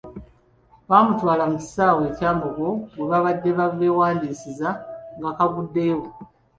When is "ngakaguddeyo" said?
5.19-5.99